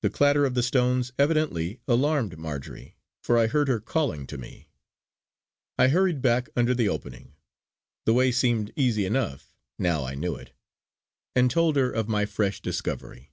The 0.00 0.08
clatter 0.08 0.46
of 0.46 0.54
the 0.54 0.62
stones 0.62 1.12
evidently 1.18 1.78
alarmed 1.86 2.38
Marjory 2.38 2.96
for 3.22 3.36
I 3.36 3.48
heard 3.48 3.68
her 3.68 3.80
calling 3.80 4.26
to 4.28 4.38
me. 4.38 4.70
I 5.78 5.88
hurried 5.88 6.22
back 6.22 6.48
under 6.56 6.74
the 6.74 6.88
opening 6.88 7.34
the 8.06 8.14
way 8.14 8.32
seemed 8.32 8.72
easy 8.76 9.04
enough 9.04 9.54
now 9.78 10.04
I 10.06 10.14
knew 10.14 10.36
it 10.36 10.54
and 11.36 11.50
told 11.50 11.76
her 11.76 11.90
of 11.90 12.08
my 12.08 12.24
fresh 12.24 12.62
discovery. 12.62 13.30